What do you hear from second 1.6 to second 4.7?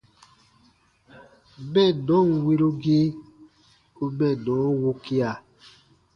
Mɛnnɔn wirugii u mɛnnɔ